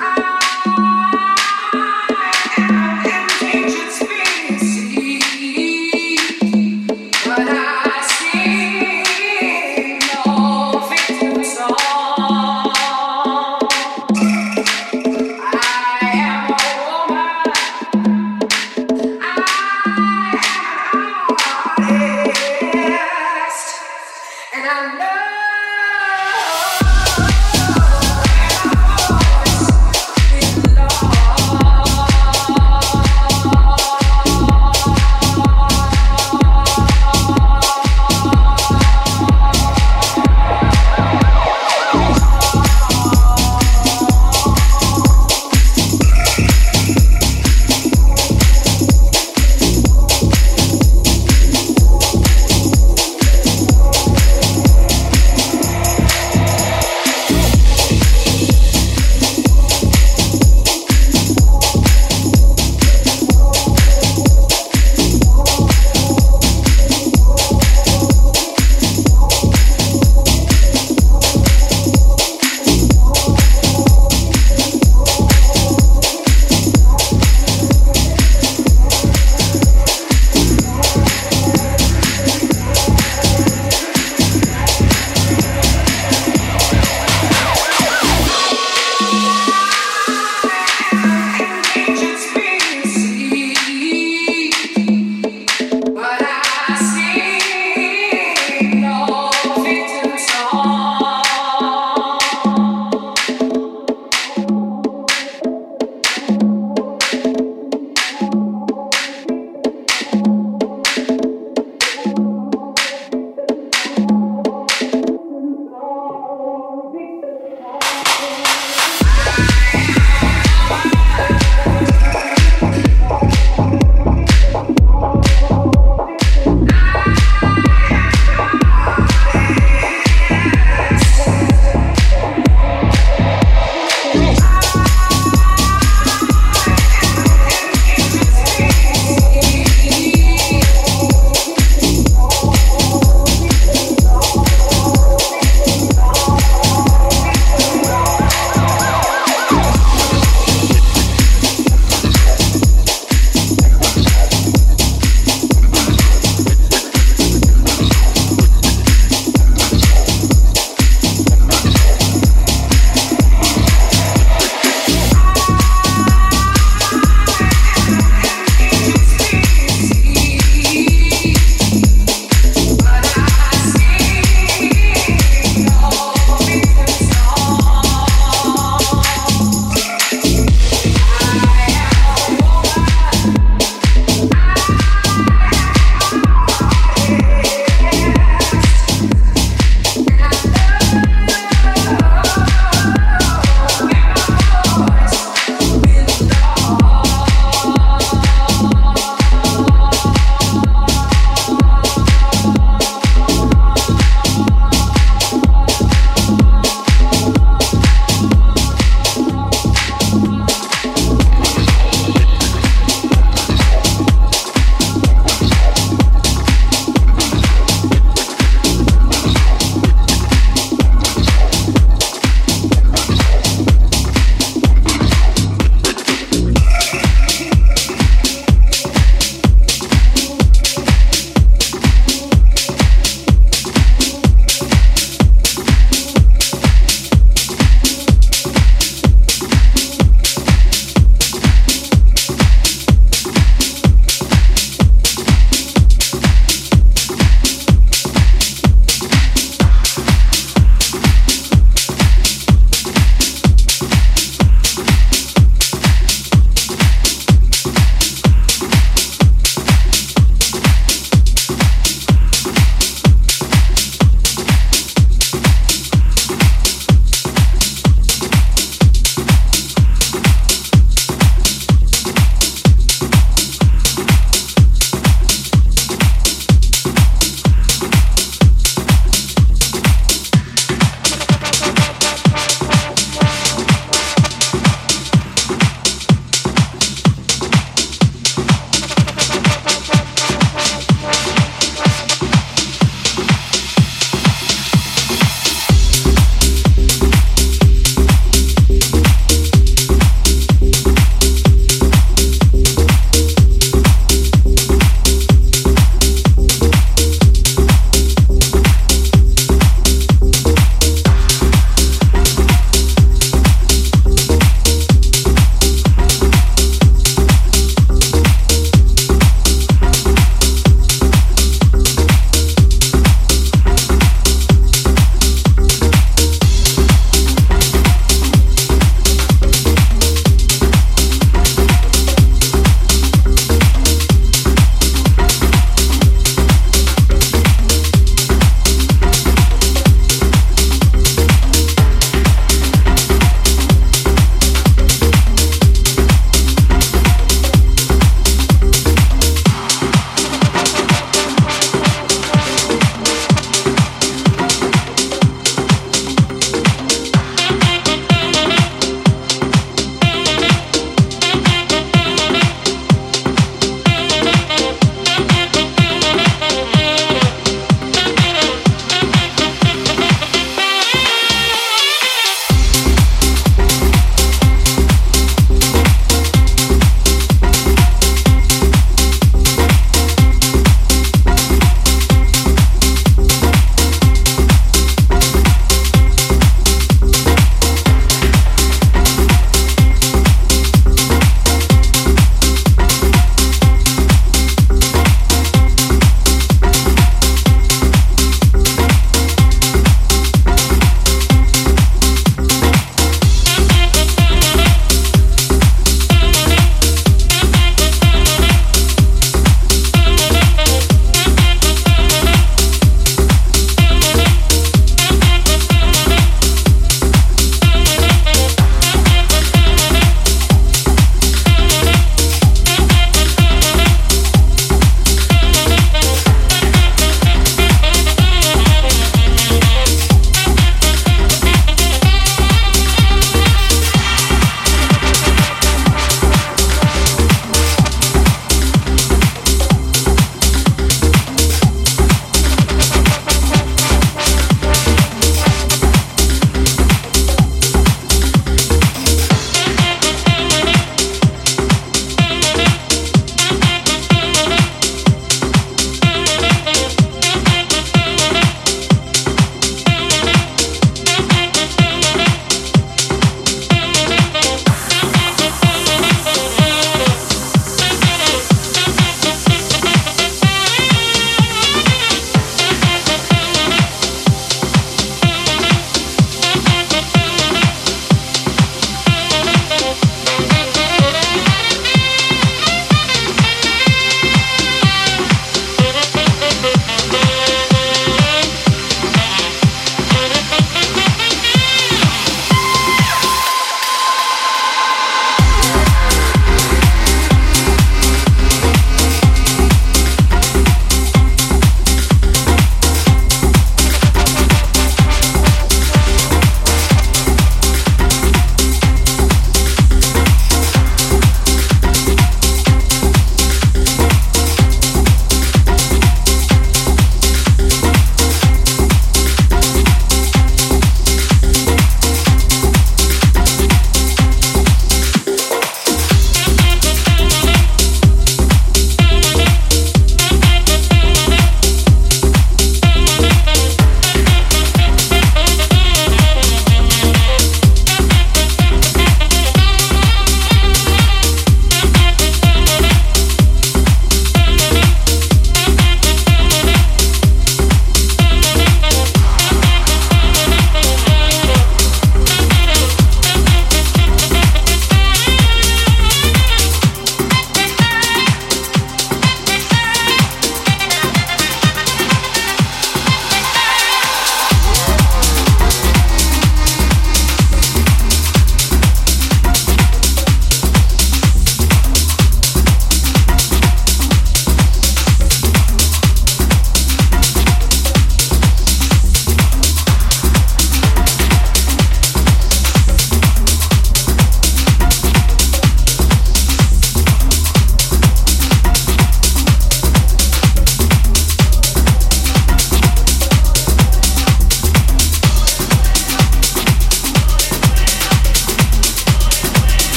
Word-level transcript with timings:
It's 0.00 0.37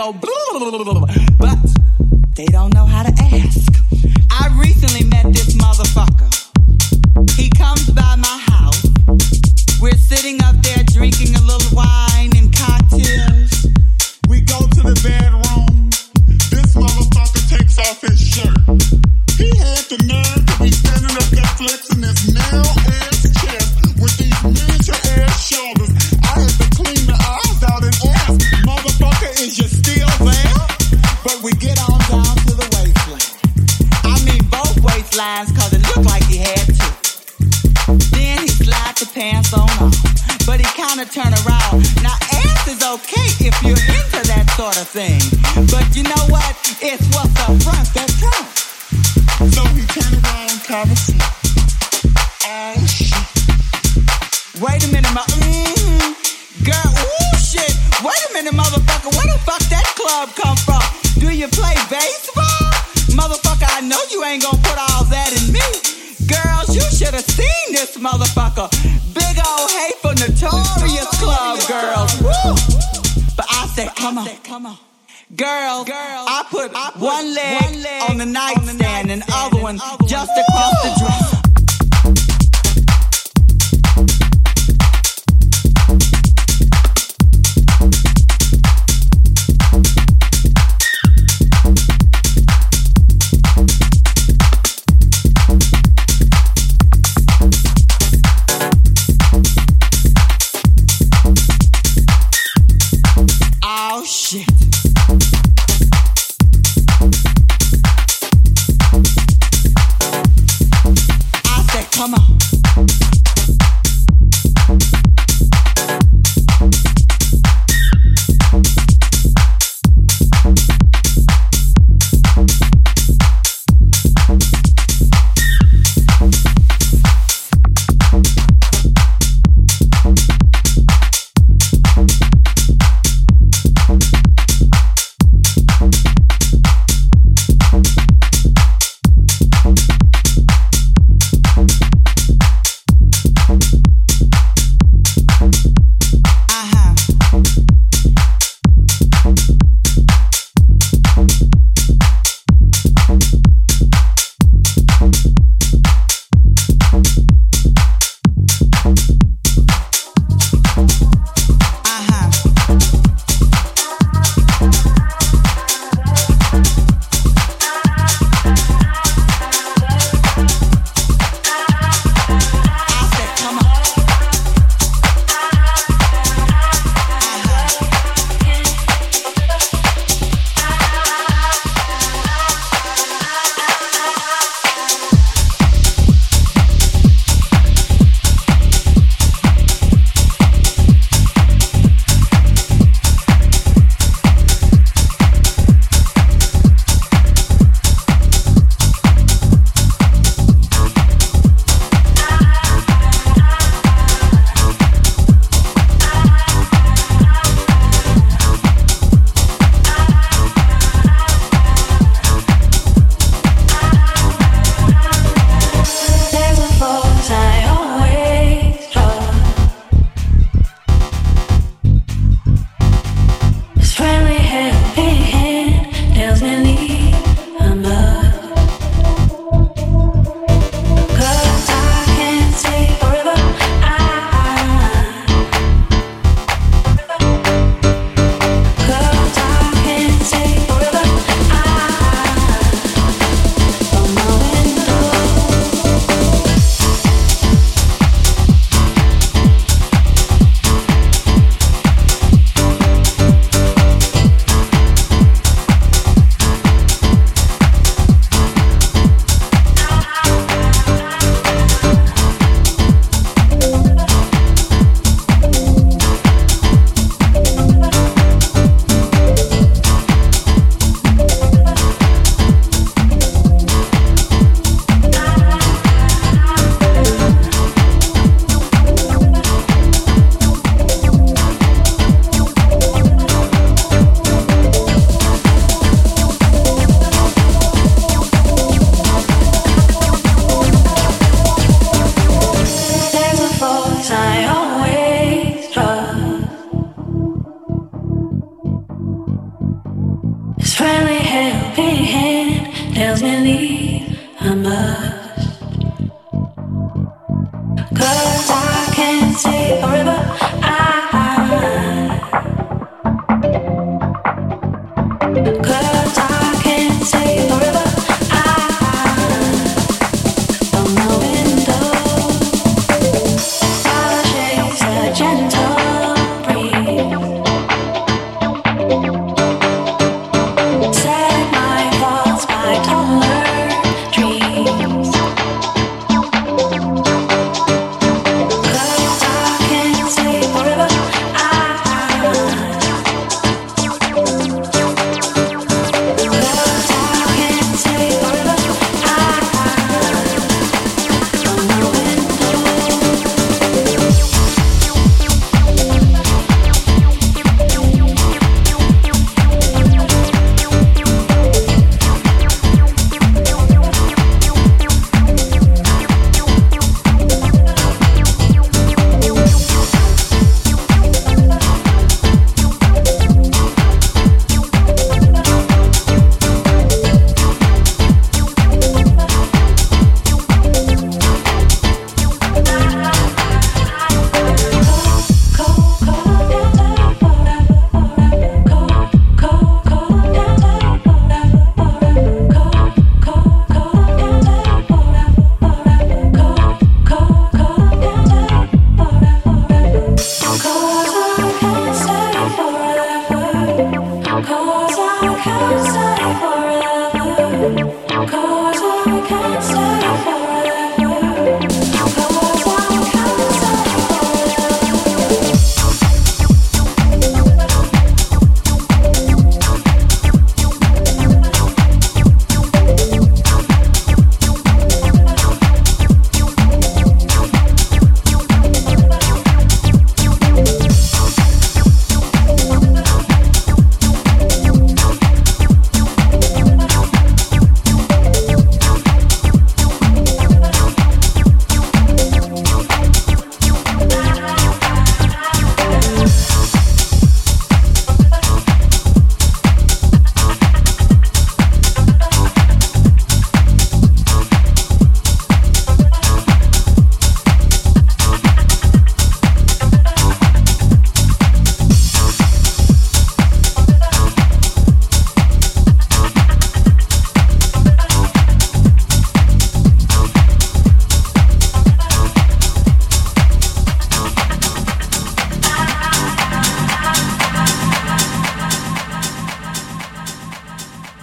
go. 0.00 0.12
But 1.38 1.79